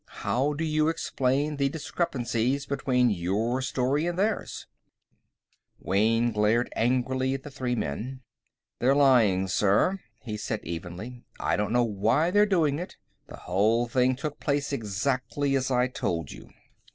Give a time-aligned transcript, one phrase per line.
[0.23, 4.65] How do you explain the discrepancies between your story and theirs?"
[5.79, 8.23] Wayne glared angrily at the three men.
[8.79, 11.21] "They're lying, sir," he said evenly.
[11.39, 12.97] "I don't know why they're doing it.
[13.27, 16.49] The whole thing took place exactly as I told you."